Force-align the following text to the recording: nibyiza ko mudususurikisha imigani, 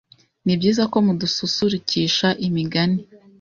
nibyiza 0.45 0.83
ko 0.91 0.97
mudususurikisha 1.05 2.27
imigani, 2.47 2.99